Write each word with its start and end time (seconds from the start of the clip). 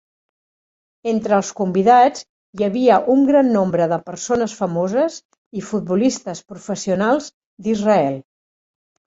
Entre 1.09 1.35
els 1.39 1.51
convidats 1.59 2.23
hi 2.61 2.65
havia 2.67 2.97
un 3.17 3.21
gran 3.27 3.51
nombre 3.57 3.87
de 3.91 3.99
persones 4.09 4.57
famoses 4.63 5.19
i 5.61 5.65
futbolistes 5.69 6.43
professionals 6.55 7.31
d'Israel. 7.69 8.19